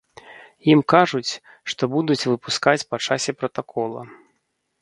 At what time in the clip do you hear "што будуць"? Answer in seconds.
1.73-2.19